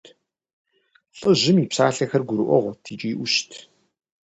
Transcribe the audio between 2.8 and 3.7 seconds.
икӀи Ӏущт.